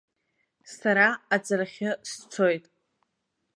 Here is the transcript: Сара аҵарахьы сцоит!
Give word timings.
Сара 0.77 1.07
аҵарахьы 1.35 1.89
сцоит! 2.09 2.65